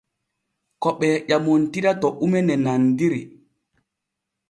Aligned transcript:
Ko 0.81 0.89
ɓee 0.99 1.15
ƴamontira 1.29 1.91
to 2.01 2.07
ume 2.23 2.39
ne 2.43 2.55
nandiri. 2.63 3.21